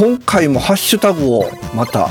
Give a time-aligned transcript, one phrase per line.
[0.00, 1.44] と、今回もハッシュタグを
[1.74, 2.08] また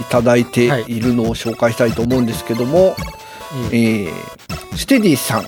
[0.00, 2.96] いただいているのを紹介したいと思うんですけども、
[3.70, 5.44] えー、ステディさん、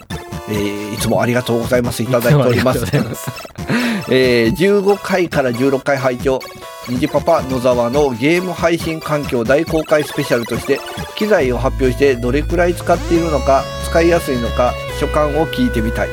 [0.48, 2.02] えー、いつもありがとうございます。
[2.02, 2.80] いただいております。
[2.80, 3.30] ます
[4.10, 6.40] えー、15回から16回拝聴
[6.88, 10.78] にじパパ野沢のゲーム配信環境大公開スペシャルとして
[11.16, 16.08] 機材を発表してどれくらい使っているのか使いやすいのか所感を聞いてみたい、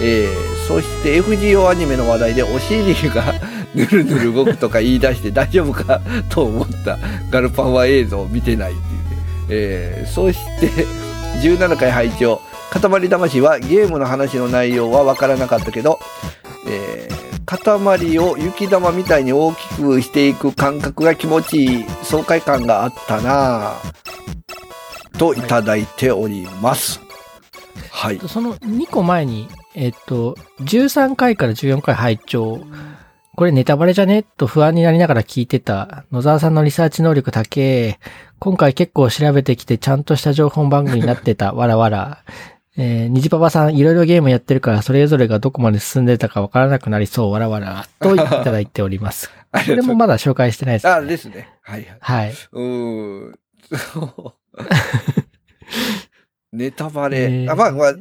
[0.00, 3.33] えー、そして FGO アニメの話題でお尻が
[3.74, 6.98] ぬるぬる動くとか言い出して大丈夫か と思った。
[7.30, 9.16] ガルパンは映像を見てないっていうね、
[9.48, 10.68] えー、そして
[11.42, 16.00] 17回拝聴塊魂はゲームの話の内容は分からなかったけど、
[16.66, 21.84] えー、塊を雪玉みたいに大きくしていく感覚が気持ちいい。
[22.02, 25.18] 爽快感があったなぁ。
[25.18, 27.00] といただいております。
[27.90, 28.20] はい。
[28.28, 32.60] その2個前に、えっと、13回から14回拝聴
[33.36, 34.22] これネタバレじゃね？
[34.22, 36.04] と不安になりながら聞いてた。
[36.12, 37.98] 野沢さんのリサーチ能力高え。
[38.38, 41.52] 今回結構調べてきてちゃんとした情報番組になってた。
[41.54, 42.22] わらわら。
[42.76, 47.32] えー、にじパパさんいろいろゲームやってるからそれぞれがどこまで進んでたかわからなくなりそう。
[47.32, 47.86] わらわら。
[48.00, 49.30] といただいております。
[49.50, 50.92] これもまだ紹介してないです、ね。
[50.92, 51.48] あ、ですね。
[51.62, 51.86] はい。
[52.00, 52.34] はい。
[52.52, 53.34] うん。
[56.52, 57.22] ネタバレ。
[57.22, 57.94] えー、あまあ、まあ、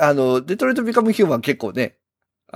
[0.00, 1.94] あの、デトロイトビカムヒューマン結構ね、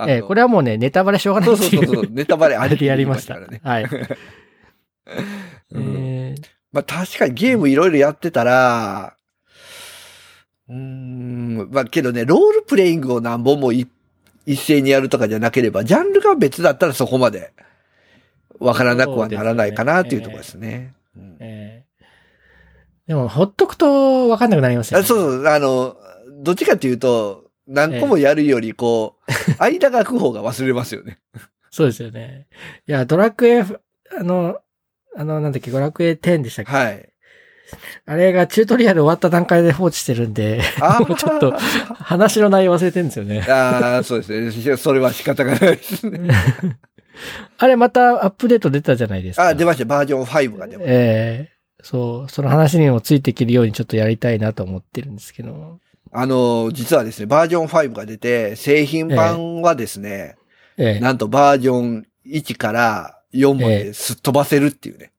[0.07, 3.61] ええ、これはもうね、ネタバレしょうがないそうそうそう、 ネタバレありでやりましたね。
[3.63, 3.85] はい。
[5.71, 6.35] うん、
[6.71, 9.15] まあ確かにゲームいろいろやってたら、
[10.67, 13.87] うん、まあけどね、ロールプレイングを何本も一
[14.47, 17.53] 斉にやるとかじゃなければ、ジャンルが別だったらそこまで
[18.59, 20.93] わからなくはならないかなっていうところですね。
[23.07, 25.05] でも、ほっとくとわかんなくなりますよね。
[25.05, 25.95] そうそう、あの、
[26.41, 31.17] どっちかっていうと、何個もやるより、こう、間が空く方が忘れますよね。
[31.71, 32.47] そうですよね。
[32.87, 34.59] いや、ドラクエ、あの、
[35.15, 36.71] あの、なんだっけ、ドラクエ10でしたっけ？
[36.71, 37.09] はい。
[38.05, 40.61] あれがチュートリアル終わった段階で放置してるんで、
[41.07, 41.51] もうちょっと
[41.95, 43.41] 話の内容忘れてるんですよね。
[43.49, 44.77] ああ、そうですね。
[44.77, 46.29] それは仕方がないですね。
[47.57, 49.47] あれまたアップデート出たじゃないですか。
[49.47, 49.85] あ、出ました。
[49.85, 50.93] バージョン5が出ました。
[50.93, 55.79] ええー、そう、その話にもついていけるようにちょっとやりたいなと思ってるんですけど。
[56.17, 60.35] あの、実はですね、バージョン5が出て、製品版はですね、
[60.77, 65.05] ええ、なんとバージョン1から4まですっ飛ばせるっていうね。
[65.05, 65.11] え、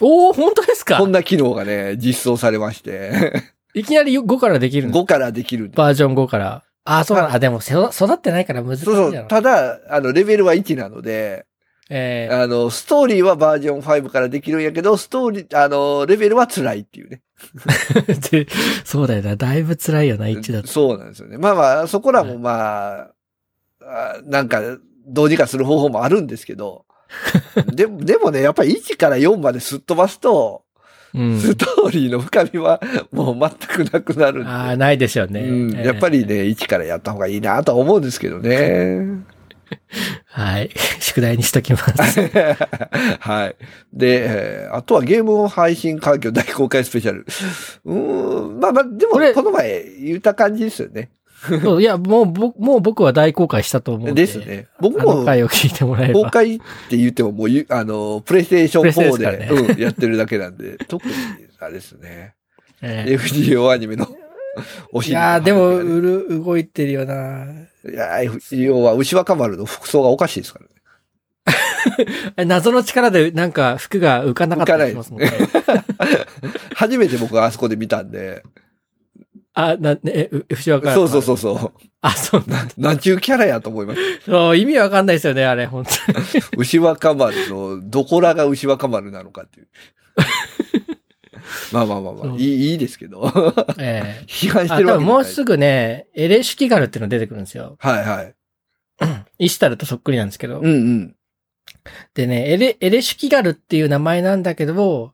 [0.00, 0.98] おお本当ですか？
[0.98, 3.42] こんな機能がね、実装されまして
[3.74, 5.70] いきなり5からできるん ?5 からできる。
[5.74, 6.62] バージョン5から。
[6.84, 9.26] あ、そうなあ、でも育ってないから難しいそうそう。
[9.28, 11.44] ただ、あの、レベルは1なので、
[11.90, 17.22] えー、あの、ストーリーはバージョン5からできるんやけど、ストーリー、あの、レベルは辛いっていうね。
[18.84, 19.36] そうだよな。
[19.36, 20.68] だいぶ辛いよな、1だと。
[20.68, 21.38] そうなんですよね。
[21.38, 23.08] まあまあ、そこらもま
[23.80, 24.60] あ、なんか、
[25.06, 26.84] どうにかする方法もあるんですけど、
[27.72, 30.64] でも、でもね、やっぱり1から4まですっ飛ばすと、
[31.14, 32.80] うん、ストーリーの深みは
[33.12, 34.50] もう全くなくなるんで。
[34.50, 35.40] ああ、ないでしょうね。
[35.40, 39.06] うん、やっぱりね、1からやった方がいいなと思うんですけどね。
[40.26, 40.70] はい。
[41.00, 42.20] 宿題にしときます。
[43.20, 43.56] はい。
[43.92, 47.26] で、あとはゲーム配信環境大公開スペシャル。
[47.84, 51.10] うん、まあまあ、でもこの前言った感じですよね。
[51.62, 54.22] そういや、もう、もう僕は大公開したと思うんで。
[54.22, 54.66] ですね。
[54.80, 56.24] 僕も、回を聞いてもらえば。
[56.24, 56.58] 公開っ
[56.88, 61.14] て言ってももう、あの、プレイステーション4で、ね、うん、やってるだけなんで、特に、
[61.60, 62.34] あれですね。
[62.82, 64.06] えー、FGO アニメの
[64.92, 65.12] お尻。
[65.12, 67.46] いやでも、うる、動いてるよな。
[67.84, 70.72] いや要は、牛若丸の服装がおかしいですからね。
[72.46, 75.30] 謎の力でなんか服が浮かなかったりしますもんね。
[76.74, 78.42] 初めて僕はあそこで見たんで。
[79.54, 81.72] あ、な、ね、牛若そうそうそうそう。
[82.00, 84.00] あ、そうなんなんちゅうキャラやと思います。
[84.24, 86.18] そう、意味わかんないですよね、あれ、本当に。
[86.56, 89.68] 牛若丸の、どこらが牛若丸なのかっていう。
[91.72, 93.32] まあまあまあまあ、いいいいですけど。
[93.78, 97.76] ええー、 批判してるわけもうすぐね、エレシキガルっていうの出てくるんですよ。
[97.78, 98.34] はいはい。
[99.38, 100.60] イシタルとそっくりなんですけど。
[100.60, 101.14] うんうん。
[102.14, 105.12] でね、エレ、エレシュキガルっていう名前なんだけど、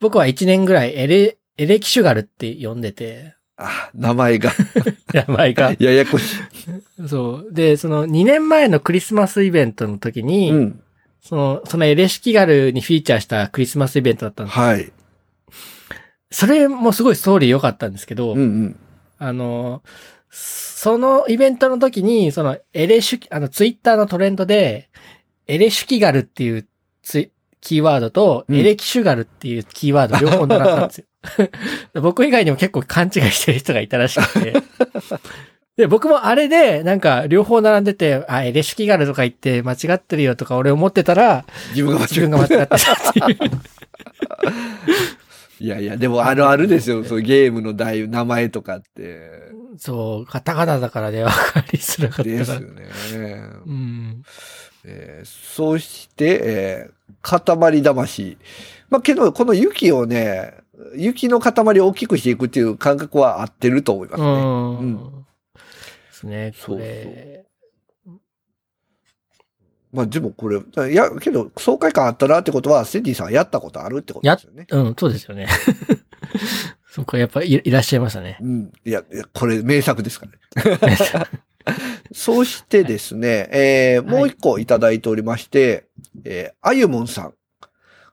[0.00, 3.34] 僕は1年ぐらいエレ、エレキシュガルって呼んでて。
[3.56, 4.52] あ、名前が。
[5.12, 5.74] 名前が。
[5.78, 7.08] ややこしい。
[7.08, 7.52] そう。
[7.52, 10.80] で、その2年前のクリスマスイベントの時に、うん、
[11.20, 14.92] その、そのエレシキガルにフィーチャーしたクリスマスイベントだったんですはい。
[16.30, 18.76] それもすごいストーリー良かったんですけど、うんうん、
[19.18, 19.82] あの、
[20.30, 24.90] そのイベントの時に、そのエレシュ、あのツイッターのトレンドで、
[25.46, 26.66] エレシュキガルっていう
[27.02, 27.30] ツ
[27.60, 30.98] キーワードと、エレキシュガルっていうキーワード 両方並ったんです
[31.94, 32.00] よ。
[32.00, 34.54] 僕以外にも結構勘違いしてる人がいたらしくて。
[35.76, 43.50] で、僕もあれで、なんか、両方並んでて、あ、エレシキガルとか言って間違ってるよとか俺思ってたら、自分が間違自分が間違ってたっていう。
[45.60, 47.02] いやいや、でもあるあるですよ。
[47.04, 49.30] そうゲームの題、名前とかって。
[49.76, 52.36] そう、カタカナだからね、わかりづらかったから。
[52.36, 52.60] ですよ
[53.20, 53.40] ね。
[53.66, 54.22] うん。
[54.84, 58.38] えーそして、えー塊魂。
[58.90, 60.54] まあ、けど、この雪をね、
[60.94, 64.28] 雪の塊を大きくしていくっていう感覚は合ってると思いますね。
[64.28, 64.78] うん。
[64.78, 67.47] うんですね、これ。
[69.92, 70.58] まあ、でもこれ、
[70.90, 74.66] いや、けど、爽快感あったなってことは、セディさんやったことあるってことですよね。
[74.70, 75.46] うん、そうですよね。
[76.90, 78.38] そっか、やっぱいいらっしゃいましたね。
[78.40, 78.72] うん。
[78.84, 80.26] いや、いやこれ名作ですか
[80.60, 80.98] らね。
[82.12, 85.86] そしてですね、えーもう一個いただいておりまして、
[86.24, 87.34] えーあゆむんさん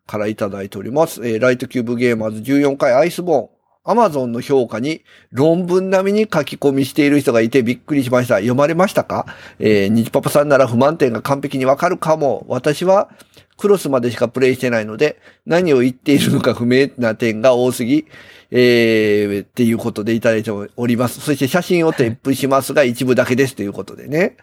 [0.06, 1.26] からいただいております。
[1.28, 3.55] えーライトキューブゲーマーズ14回アイスボーン。
[3.86, 8.36] アマゾンの評価に論文並みに書き込みしている人がいてびっくりしました。
[8.36, 9.28] 読まれましたか？
[9.60, 12.46] えー、ニジパパさんなら不満点が完璧にわかるかも。
[12.48, 13.10] 私は
[13.58, 18.06] クロスまでしかプレイしてないので、何を言っているのか不明な点が多すぎ、
[18.52, 21.22] えー、っていうことでいただいております。
[21.22, 24.36] そして写真を添付しますが、一部だけですということでね。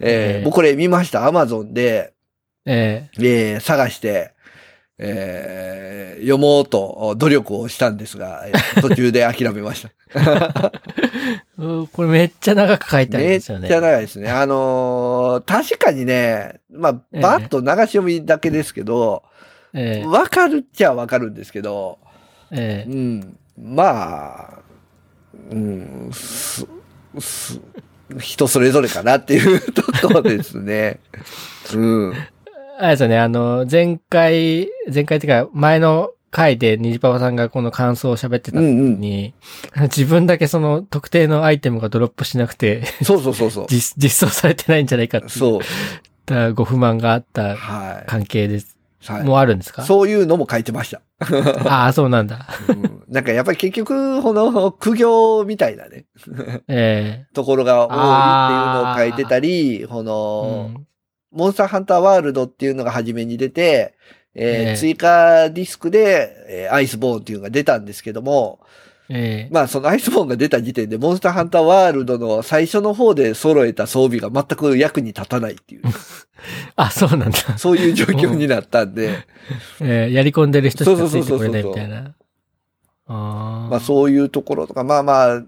[0.00, 1.26] えーえー僕これ見ました？
[1.26, 2.12] アマゾンで、
[2.66, 4.32] ええー探して、
[4.98, 9.90] えー読もうと努力をしたんですが、えー途中で諦めました。
[11.92, 13.86] これめっちゃ長く書いてあるんめっちゃですよね。
[13.86, 14.30] 長いですね。
[14.30, 19.22] あのー確かにね、まあ、ええバッと流し読みだけですけど、
[19.72, 21.98] えわ、かるっちゃわかるんですけど、
[22.50, 24.58] ええうん、まあ、
[25.50, 26.66] うん、す、
[27.18, 27.60] す、
[28.18, 31.00] 人それぞれかなっていうところですね。
[31.74, 32.14] うん。
[32.80, 39.00] えあれですよね、あの、前回、前回っていうか、前の回でニジパパさんがこの感想を喋ってたのうんうん。
[39.00, 39.34] に、
[39.82, 43.66] 自分だけその特定のアイテムがドロップしなくて、そうそうそうそう。
[43.70, 45.60] 実実装されてないんじゃないかってそう。
[46.26, 48.04] だご不満があったはい。
[48.06, 48.76] 関係です。
[49.06, 49.84] はいもうあるんですか？
[49.84, 51.00] そういうのも書いてました。
[51.70, 52.46] ああ、そうなんだ。
[52.68, 56.04] うんなんかやっぱり結局、この苦行みたいなね、
[56.68, 57.96] えところが多いってい
[58.82, 60.84] うのを書いてたり、こえの、うん
[61.30, 63.94] モンスターハンターワールドっていうのが初めに出て、
[64.34, 64.76] えーええ。
[64.76, 68.60] 追加ディスクで、えーアイスボーンっていうのが出たんですけども、
[69.10, 69.52] ええ。
[69.52, 75.82] まあそのアイスボーンが出た時点でモンスターハンターワールドの最初の方で揃えた装備が全く役に立たないっていう、
[76.76, 77.38] あ、そうなんだ。
[77.56, 79.24] そういう状況になったんで、
[79.80, 82.14] ええやり込んでる人しかついてこれないみたいな。
[83.06, 85.42] まあそういうところとか、まあまあ、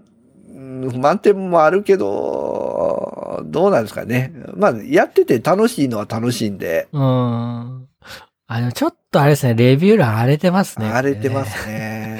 [0.61, 4.33] 満点もあるけど、どうなんですかね。
[4.55, 7.01] まあやってて楽しいのは楽しいんで、うん。
[8.53, 10.89] あの、ちょっとあれですね、レビュー欄荒れてますね。
[10.89, 12.19] 荒れてますね。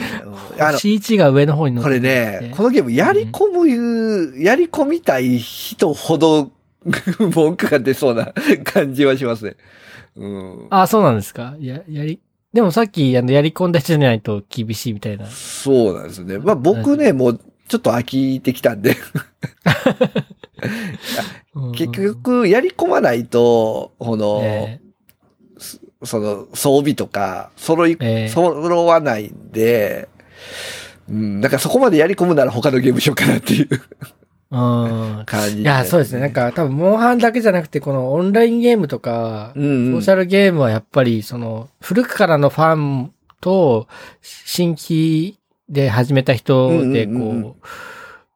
[0.57, 2.07] 星1が上の方に載これって
[2.39, 6.51] てね、このゲームやり込む、やり込みたい人ほど
[7.19, 8.33] 文句が出そうな
[8.63, 9.55] 感じはしますね。
[10.15, 10.67] うん。
[10.69, 12.19] あ、そうなんですかや、やり、
[12.53, 15.25] でもさっき、あの、やり込んだ人じゃないと厳しいみたいな。
[15.27, 16.37] そうなんですね。
[16.37, 17.39] まあ僕ね、もう
[17.71, 18.97] ちょっと飽きてきたんで、
[21.55, 24.81] うん結、局やり込まないと、この、え
[26.03, 30.09] その装備とか揃い、ええ揃わないんで、
[31.07, 33.77] うん、なんかそこまでやり込むなら他のゲームしようかなっていうえ
[34.51, 35.23] うん。
[35.25, 36.19] 感じ、いや、そうですね。
[36.19, 39.91] なん、か多分、モンハンだけじゃなくて、このオンラインゲームとか、うん、うん。
[39.93, 43.87] ソーシャルゲームはやっぱり、その、古くからのファンと、
[44.21, 45.39] 新規
[45.71, 47.57] で始めた人で、うんうんうんこ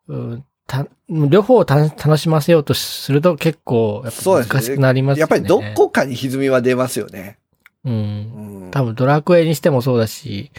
[0.07, 5.19] う、うんた両方をた楽しませようとすると結構、やっそうですねぱ難しくなりますよね。
[5.21, 7.37] やっぱりどこかに歪みは出ますよね。
[7.85, 7.93] うん。
[7.93, 8.71] うん。
[8.71, 10.51] 多分ドラクエにしてもそうだし、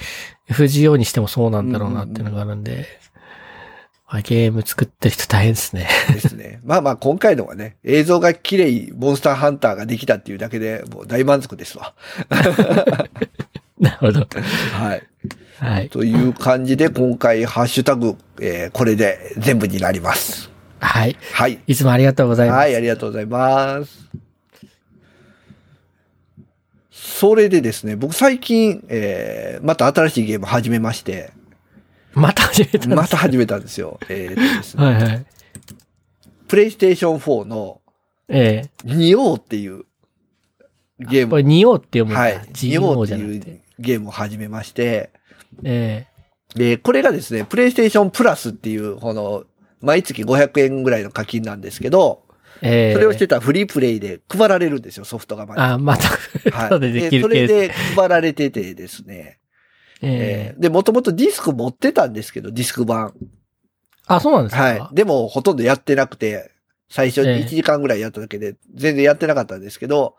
[0.48, 2.86] FGO にしてもそうなんだろうなっていうのがあるんで、
[4.06, 5.88] まあゲーム作ってる人大変ですね。
[6.12, 6.60] ですね。
[6.64, 11.94] まあまあ今回のはね、映像が綺麗、モンスターハンターができたっていうだけでもう大満足ですわ。
[13.78, 14.20] なるほど。
[14.72, 15.02] はい。
[15.58, 15.88] はい。
[15.88, 20.50] という感じで今回ハッシュタグ、えーこれで全部になります。
[20.80, 21.16] はい。
[21.32, 21.58] はい。
[21.66, 22.56] いつもありがとうございます。
[22.58, 24.06] はい、ありがとうございます。
[26.90, 31.32] それでですね、僕最近、えーまた新しいゲーム始めまして、
[32.14, 33.98] また始めたんですまた始めたんですよ。
[34.08, 35.26] えーとですねはいはい。
[36.48, 37.80] プレイステーション4の
[38.28, 39.84] ええニオーっていう
[40.98, 42.20] ゲームこれ、ニオって読むんだ。
[42.20, 42.40] はい。
[42.62, 43.60] ニオ GO っていう。
[43.78, 45.10] ゲームを始めまして、
[45.64, 46.06] え
[46.54, 49.44] で、これがですね、プレイステーションプラスっていう、この、
[49.80, 52.24] 毎月500円ぐらいの課金なんですけど、
[52.62, 52.90] ええ。
[52.90, 56.08] えそれをしてたらフリープレイで配られるんですよ、ソフトが毎月あ、また、
[56.56, 56.68] はい。
[56.68, 59.38] 後でできるそれ系で配られててですね。
[60.02, 60.52] ええ。
[60.52, 63.12] えーで、もともとディスク持ってたんですけど、ディスク版。
[64.06, 64.62] あ、そうなんですか？
[64.62, 64.94] はい。
[64.94, 66.50] でも、ほとんどやってなくて、
[66.88, 67.36] 最初にええ。
[67.40, 70.16] 1時間ぐらいやっただけで、全然やってなかったんですけど、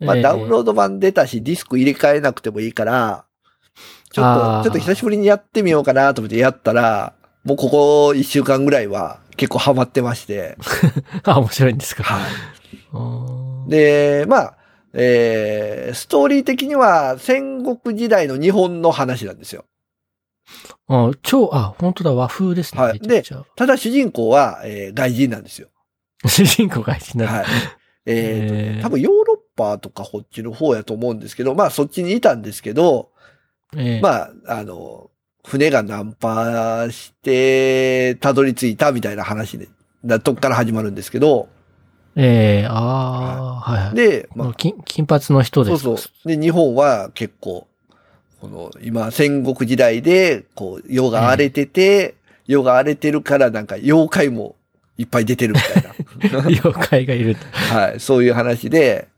[0.00, 3.24] まあ、ええダウンロード版出たし、ディスク入れ替えなくてもいいから、
[4.12, 7.14] ちょっと、ちょっと久しぶりにやってみようかなと思ってやったら、
[7.44, 10.56] もうここ1週間ぐらいは結構ハマってまして、
[11.24, 12.02] あ、面白いんですか。
[12.04, 12.26] は
[13.66, 13.70] い。
[13.70, 14.58] で、まあ、
[14.94, 19.64] えー、ストーリー的には戦国時代の日本の話なんですよ。
[20.88, 22.82] あ、超、あ、本当だ、和風ですね。
[22.82, 25.68] はいめちゃくちゃただ主人公は、えー外人なんですよ。
[26.26, 27.32] 主人公が一になる。
[27.32, 27.44] はい。
[28.06, 29.17] えーとね多分ヨー
[29.58, 33.10] パとかこっちの方やと思うんですけど、まあそっちにいたんですけど、
[33.76, 35.10] ええまあ、あの、
[35.46, 39.68] 船がナンパして、たどり着いたみたいな話で、
[40.04, 41.48] なとこから始まるんですけど、
[42.16, 43.94] ええああ、はいはい。
[43.94, 45.82] で、まあ、金金髪の人ですか？
[45.84, 46.28] そうそう。
[46.28, 47.66] で、日本は結構、
[48.40, 52.14] この、今、戦国時代で、こう、世が荒れてて、
[52.46, 54.56] 世が荒れてるから、なんか、妖怪も
[54.96, 55.82] いっぱい出てるみたい
[56.32, 56.40] な。
[56.48, 57.40] 妖怪がいると。
[57.52, 59.08] はい、そういう話で、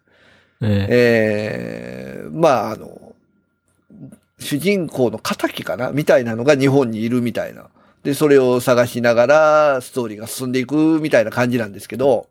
[0.62, 3.14] ええー、まあ、あの、
[4.38, 7.68] 主人公の仇かなみたいなのが日本にいるみたいな。
[8.02, 12.28] で、それを探しながら、ストーリーが進んでいくみたいな感じなんですけど、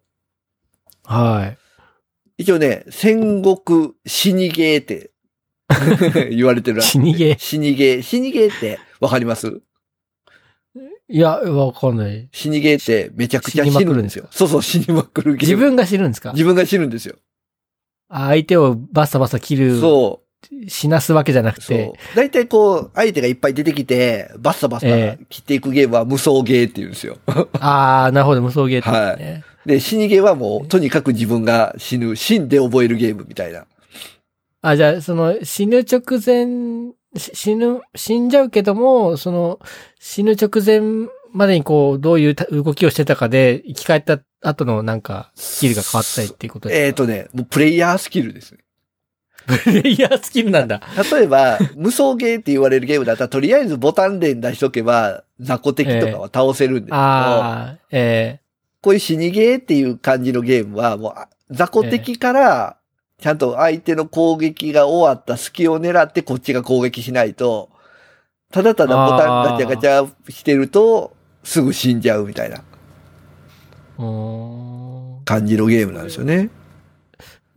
[1.08, 1.58] えはい。
[2.44, 5.12] 一応ね、戦国死にゲーって
[6.34, 7.38] 言われてるらしい死にゲー？
[7.40, 8.02] 死にゲー。
[8.02, 9.62] 死にゲーってわかります？
[11.12, 12.30] いや、わかんない。
[12.32, 14.28] 死にゲーってめちゃくちゃ死ぬんですよ。
[14.32, 15.56] そうそう、死にまくるゲーム。
[15.56, 16.32] 自分が知るんですか？
[16.32, 17.16] 自分が死ぬんですよ。
[18.10, 20.22] あ相手をバサバサ切る、そ
[20.68, 21.62] 死なすわけじゃなくう。
[21.62, 21.94] て。
[22.16, 27.18] 大体こう、相手がいっぱい出てきて、バッサバサえ切っていくゲームは無双ゲーって言うんですよ。
[27.60, 29.44] ああ、なるほど、無双ゲーってことね。
[29.66, 33.66] で、死にゲーはもう、とにかく自分が死ぬ、死んで覚えるゲームみたいな。
[34.62, 39.60] あ、じゃあ、その、死ぬ直前、し死ぬ、死んじゃうけども、その、
[40.00, 46.86] 死ぬ直前までにこう、どういうた動きをしてたかで、生き返った後のなんか、スキルが変わったりっていうことですか？
[46.86, 48.60] えっ、とね、もうプレイヤースキルですね。
[49.64, 50.82] プレイヤースキルなんだ。
[51.12, 58.40] 例えば、無双ゲーって言われるゲームだったら、とりあえずボタン連打しとけば、雑魚敵とかは倒せるんですけど、ああ、え
[58.82, 62.78] こういう死にゲーっていう感じのゲームは、もう、あ雑魚敵から、
[63.20, 67.70] ちゃんと相手の攻撃が終わった隙を狙ってこっちが攻撃しないと、
[68.52, 71.14] ただただボタンガチャガチャしてると、
[71.50, 72.64] すぐ死んじゃうみたいな。
[75.26, 76.52] 感じのゲームなんですよね。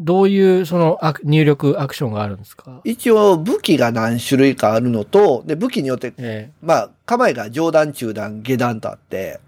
[0.01, 2.81] どういう、その、入力アクションがあるんですか？
[2.85, 9.41] 一応武器が何種類かあるのと、で、武器によって、えまあ、構えが上段、中段、下段とあって、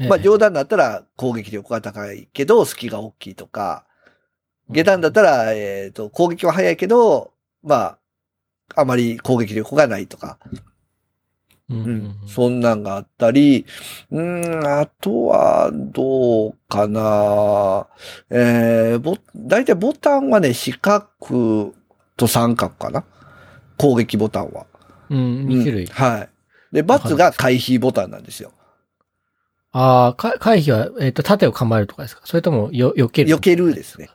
[0.00, 3.84] えまあ上段だったら攻撃力が高いけど、隙が大きいとか、
[4.70, 7.30] 下段だったら、えっ、と、攻撃は早いけど、
[7.62, 7.98] まあ、
[8.74, 10.38] あまり攻撃力がないとか、
[11.70, 13.66] うんうん、そんなんがあったり、
[14.10, 17.86] うん、あとは、どうかな
[18.30, 21.74] えー、ぼ、だいたいボタンはね、四角
[22.16, 23.04] と三角かな
[23.76, 24.66] 攻撃ボタンは。
[25.10, 25.84] うん、2種類。
[25.84, 26.28] うんはい。
[26.72, 28.52] で、バツが回避ボタンなんですよ。
[29.72, 32.22] ああ、か回避は、えっ、と、盾を構えるとかですか？
[32.24, 33.36] それとも、よ、避ける？
[33.36, 34.08] 避けるですね。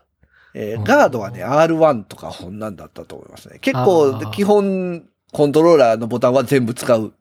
[0.56, 3.58] えーうんガードはね、R1 とかこんなんだったと思いますね。
[3.60, 7.14] 結構基本、コントローラーのボタンは全部使う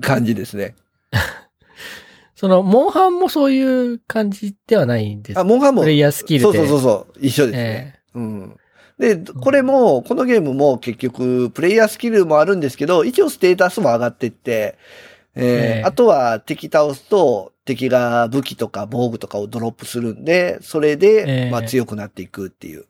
[0.00, 0.74] 感じですね。
[2.34, 6.44] その、モンハンもそういう感じではないんですあ、モンハンも、プレイヤースキルで。
[6.44, 7.94] そうそうそうそう、一緒ですね。
[8.14, 8.56] えうん。
[8.98, 22.86] で、これも、このゲームも結局、プレイヤースキルもあるんですけど、一応ステータスも上がっていって、えーええあとは敵倒すと、敵が武器とか防具とかをドロップするんで、それで、ええまあ強くなっていくっていう、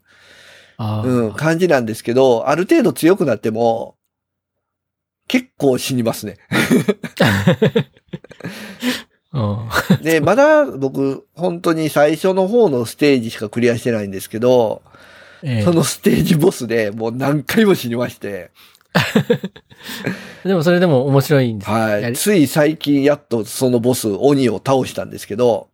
[0.78, 3.96] うん、感じなんですけど、ある程度強くなっても、
[5.28, 6.36] 結構死にますね。
[9.32, 10.02] うん。
[10.02, 14.82] で、まだ僕、本当に最初の方のステージしかクリアしてないんですけど、
[15.42, 15.62] ええ。
[15.62, 18.50] そのステージボスでもう何回も死にまして、
[20.44, 22.10] でもそれでも面白いんですやはい。
[22.10, 22.16] り。
[22.16, 25.68] つい最近やっとそのボス、鬼を倒したんですけど、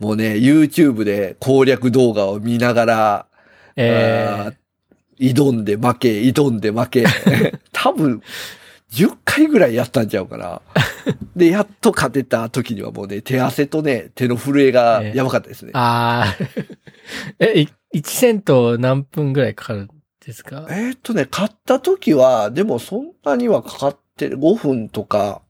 [0.00, 3.26] もうね、YouTube で攻略動画を見ながら、
[3.76, 4.26] え。
[4.30, 4.54] あー
[5.18, 7.04] 挑んで負け、挑んで負け、
[7.72, 8.22] 多分、
[8.92, 10.60] 10回ぐらいやったんちゃうかな。
[11.34, 15.72] で、やっと勝てた時にはもうね、手汗とね、手の震えがやばかったですね。
[15.74, 16.44] ああ。
[17.40, 17.68] え、い
[17.98, 19.88] 1戦闘何分ぐらいかかるん
[20.24, 20.66] ですか？
[20.70, 25.42] えーっとね、買った時は、でもそんなにはかかってる、5分とか、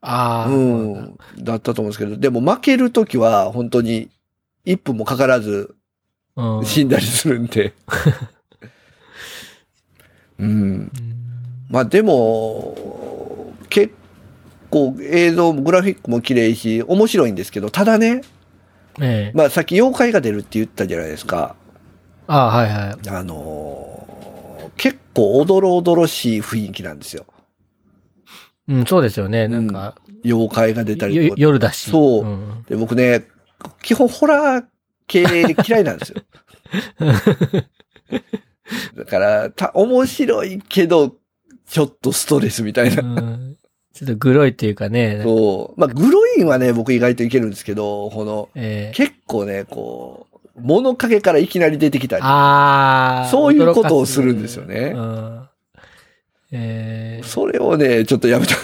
[0.00, 0.50] ああ。
[0.50, 4.08] うん、だったと思うんですけど、でも負ける時は本当に
[4.66, 5.74] 1分もかからず
[6.36, 7.72] うん死んだりするんで。
[10.38, 10.48] うん。
[10.48, 10.92] うん
[11.70, 13.94] まあでも、結
[14.70, 18.20] 構映像もグラフィックも綺麗し、面白いんですけど、ただね、
[19.00, 19.36] ええ。
[19.36, 21.56] まあさっき妖怪が出るって言ったじゃないですか。
[22.26, 23.08] あはいはい。
[23.08, 27.26] あのー結構おどろおどろしい雰囲気なんですよ。
[28.68, 29.46] うん、そうですよね。
[29.46, 31.34] なんか、妖怪が出たりよとか。
[31.38, 31.90] 夜だし。
[31.90, 33.26] そううんで僕ね、
[33.82, 34.64] 基本ホラー
[35.06, 35.24] 系
[35.66, 36.22] 嫌いなんですよ。
[38.96, 41.14] だから、た、面白いけど、
[41.68, 43.02] ちょっとストレスみたいな。
[43.02, 43.56] うん
[43.94, 45.20] ちょっとグロいっていうかね。
[45.22, 45.80] そう。
[45.80, 52.22] まあ、グロインはね、僕意外といけるんですけど、この、ええ結構ね、こう、物陰からいきなり出てきたり。
[52.24, 53.28] ああ。
[53.30, 55.48] そういうことをするんですよねうん。
[56.50, 58.56] ええそれをね、ちょっとやめた。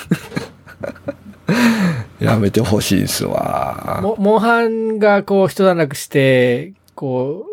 [2.25, 4.01] やめてほしいですわ。
[4.03, 7.50] モモンハンがこう一段落して、こう、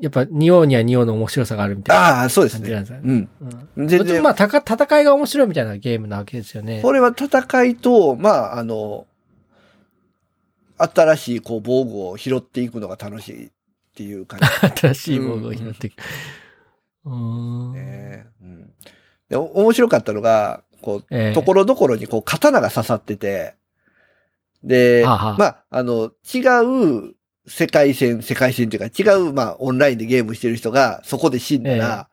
[0.00, 2.68] やっぱ匂うには匂うの面白さがあるみたいなああ、そうですね。
[2.68, 3.00] 感じなんですね。
[3.04, 3.28] うん。
[3.76, 3.88] うん。
[3.88, 6.82] 全然まあ、たか戦いが面白いみたいなゲームなわけですよね。
[6.82, 9.06] これは戦いと、まあ、あの、
[10.78, 13.50] 新しいこう防具を拾っていくのが楽しいっ
[13.94, 14.46] ていう感じ
[14.80, 15.94] 新しい防具を拾っていく。
[17.04, 17.72] うーん。
[17.72, 18.26] ね。
[18.42, 18.70] うん。
[19.28, 23.54] で、お面白かったのが、こう、ええところどころにこう刀が刺さってて、
[24.64, 26.40] で、はあはあまあ、あの、違
[27.10, 27.14] う
[27.46, 32.08] 世界線、世界線というか違う、まあ、オンラインでゲームしてる人がそこで死んだら、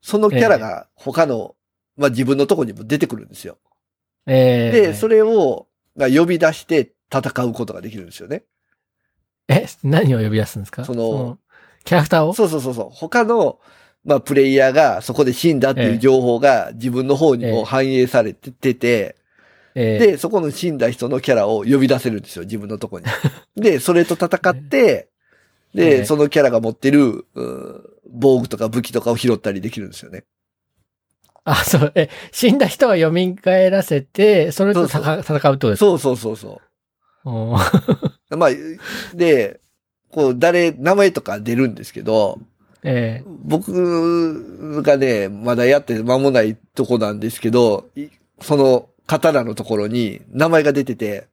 [0.00, 1.54] そのキャラが他の、
[1.96, 3.58] まあ自分のとこにも出てくるんですよ。
[4.26, 8.44] ええで、それを、まあ、呼び出して戦うことができるんですよね。
[9.48, 10.84] え、何を呼び出すんですか？
[10.84, 11.38] その
[11.84, 12.32] キャラクターを？
[12.32, 12.88] そうそうそうそう。
[12.90, 13.58] 他の、
[14.04, 19.16] まあ、プレイヤーがそこで死んだっていう情報が自分の方にも反映されてて、
[19.74, 23.04] ええで、そこの死んだ人のキャラを呼び出せるんですよ、自分のとこに。
[23.56, 25.08] で、それと戦って、
[25.74, 30.24] えで、えそのキャラが持ってる、うん防具とか武器とかを拾ったりできるんですよね。
[31.44, 33.10] あ、そう、え、死んだ人は蘇
[33.70, 35.86] らせて、それと戦戦うってことですか？
[35.86, 36.60] そうそうそうそ
[37.24, 37.30] う。
[38.36, 38.50] まあ、
[39.14, 39.60] で、
[40.10, 42.40] こう、誰、名前とか出るんですけど、
[42.82, 48.08] え僕がね、まだやって間もないとこなんですけど、い
[48.40, 51.26] その刀のところに名前が出てて、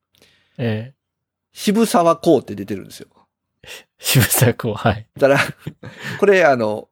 [0.58, 0.94] ええ。
[0.94, 0.94] え
[1.54, 3.08] 渋沢公って出てるんですよ。
[4.00, 5.08] 渋沢公、はい。
[5.18, 5.40] だから、
[6.20, 6.90] これあの、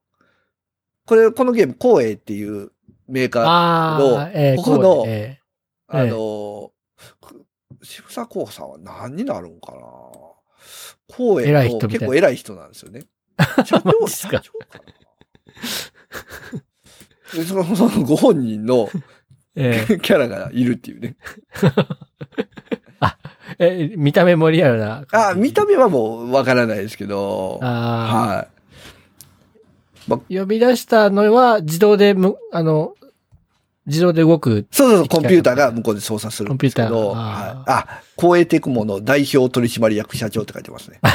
[1.05, 2.71] これ、このゲーム、光栄っていう
[3.07, 5.39] メーカー、ああ、ええここのえ
[5.87, 6.71] あの、
[7.21, 7.45] く
[7.83, 9.79] 渋沢公さんは何になるんかな？
[11.07, 13.05] 光栄の結構偉い人なんですよね。
[13.65, 14.81] 社長、社長かな？
[17.33, 18.89] でその、そのご本人の
[19.55, 21.15] ええ キャラがいるっていうね。
[23.59, 25.05] ええ見た目もリアルな。
[25.11, 28.47] あ、見た目はもうわからないですけど、あはい。
[30.13, 32.95] あ、呼び出したのは自動でむ、あの、
[33.85, 34.65] 自動で動く。
[34.71, 37.27] そうそうそう、コンピューターが向こうで操作するんですけど、コンピューターはい
[37.67, 37.69] あ。
[37.87, 40.99] あ、光栄テクモの代表取締役社長って書いてますね。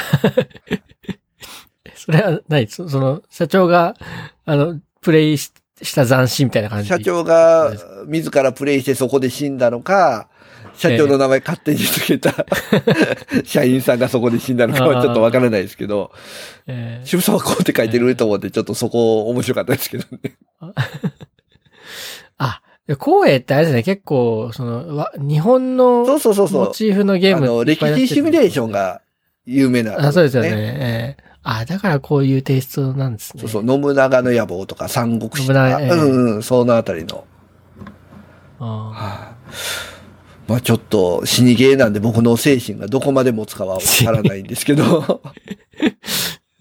[1.96, 3.96] それは何そその、社長が、
[4.46, 6.88] あの、プレイしした斬新みたいな感じ。
[6.88, 7.72] 社長が
[8.06, 10.28] 自らプレイしてそこで死んだのか、
[10.74, 12.46] 社長の名前勝手につけた
[13.44, 16.12] 社員さんがそこで死んだのかはちょっとわからないですけど、
[16.66, 20.36] ええ渋沢こうって書いてると思ってちょっとそこ面白かったですけどね。
[22.38, 26.64] あ、で光栄ってあれですね、結構、その、わ日本のそうそうそうそう。
[26.66, 28.70] モチーフのゲームあの、歴史シミュレーション。
[28.70, 29.02] が
[29.44, 30.50] 有名な、あ、そうですよね。。
[30.52, 33.40] ええあ、だからこういうテイストなんですね。
[33.40, 37.24] そうそう、信長の野望とか三国志とか、ええうんうん、そのあたりの。
[38.58, 45.20] あはいまあちょっと死にゲーなんで僕の精神がどこまで持つかはわからないんですけど、ー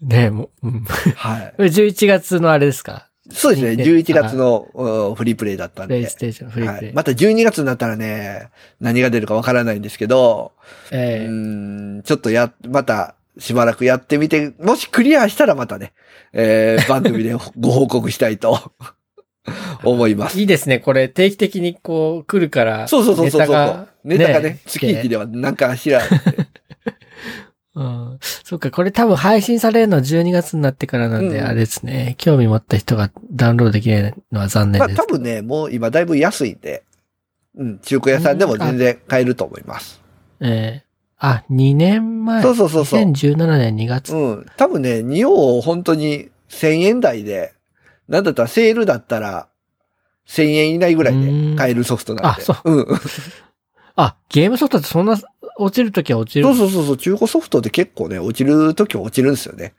[0.00, 0.84] ねえ、もう、うん。
[1.16, 1.54] はい。
[1.58, 3.08] これ11月のあれですか？
[3.32, 6.16] そうですね、ね11月のうんフリープレイだったんでプレイス。
[6.16, 6.86] テーション、フリープレイ。
[6.86, 8.48] はい、また12月になったらね、
[8.80, 10.52] 何が出るかわからないんですけど、
[10.90, 15.92] うええーんちょっとや、またしばらくやってみて、もしクリアしたらまたね、
[16.32, 18.72] えー、 番組でご報告したいと
[19.84, 20.38] 思います。
[20.38, 20.78] いいですね。
[20.78, 22.88] これ定期的にこう来るから。
[22.88, 23.88] そうそうそうそうそう。
[24.04, 26.02] ネタがね、ね月一ではなんかしら、
[27.74, 28.18] うん。
[28.20, 32.16] そっか、これ多分配信されるの12月になってからなんで、うんあれですね。
[32.18, 34.96] 興味持った人がダウンロードできないのは残念まあです。
[34.96, 36.82] 多分ね、もう今だいぶ安いんで、
[37.56, 40.00] うん、中古屋さんでも全然買えると思います。
[40.40, 40.89] ええ
[41.20, 42.42] あ、2年前。
[42.42, 44.14] そうそうそうそう2017年2月。
[44.14, 44.46] うん。
[44.56, 47.52] 多分ね、2を本当に1000円台で、
[48.08, 49.48] なんだったらセールだったら
[50.26, 52.28] 1000円以内ぐらいで買えるソフトなんで。。
[52.28, 52.86] うんあそううん。
[53.96, 55.18] あ、ゲームソフトってそんな
[55.58, 59.74] 落ちるときは落ちるそうそうそうそう、中古ソフトって結構ね、落ちるときは落ちるんですよね。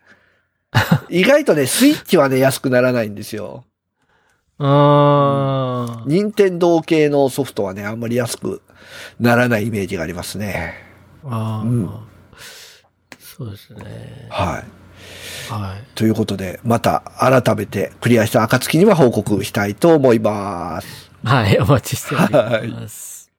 [1.09, 3.65] 意外とね、スイッチはね、安くならないんですよ。
[4.59, 6.07] あー。
[6.07, 8.61] 任天堂系のソフトはね、あんまり安く
[9.19, 10.90] ならないイメージがありますね。
[11.25, 11.67] あー。
[11.67, 11.89] うん
[13.19, 14.27] そうですね。
[14.29, 15.51] はい。
[15.51, 15.83] はい。
[15.95, 21.11] ということで、また改めてクリアした暁には報告したいと思います。
[21.23, 23.31] はい、お待ちしております。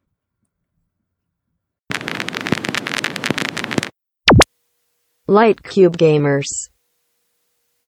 [5.28, 6.71] Light Cube Gamers.